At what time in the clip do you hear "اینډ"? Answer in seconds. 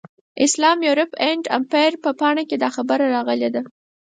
1.23-1.43